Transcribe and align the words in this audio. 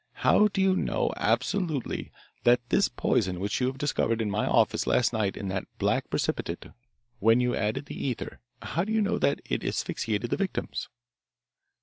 How 0.25 0.47
do 0.47 0.61
you 0.63 0.75
know 0.75 1.11
absolutely 1.15 2.11
that 2.43 2.59
this 2.69 2.87
poison 2.89 3.39
which 3.39 3.61
you 3.61 3.71
discovered 3.71 4.19
in 4.19 4.31
my 4.31 4.47
office 4.47 4.87
last 4.87 5.13
night 5.13 5.37
in 5.37 5.47
that 5.49 5.67
black 5.77 6.09
precipitate 6.09 6.65
when 7.19 7.39
you 7.39 7.55
added 7.55 7.85
the 7.85 8.07
ether 8.07 8.39
how 8.63 8.83
do 8.83 8.91
you 8.91 8.99
know 9.03 9.19
that 9.19 9.41
it 9.45 9.63
asphyxiated 9.63 10.31
the 10.31 10.37
victims?" 10.37 10.89